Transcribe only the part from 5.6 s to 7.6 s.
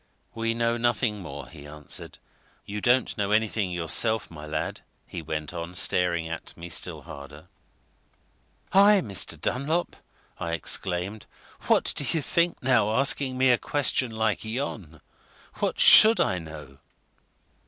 staring at me still harder.